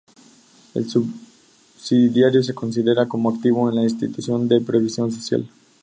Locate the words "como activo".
3.07-3.69